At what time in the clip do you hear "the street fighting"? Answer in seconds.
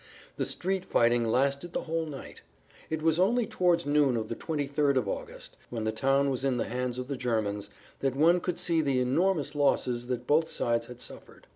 0.37-1.27